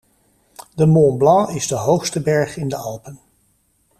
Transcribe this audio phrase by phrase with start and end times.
[0.75, 3.19] De Mont Blanc is de hoogste berg in de Alpen.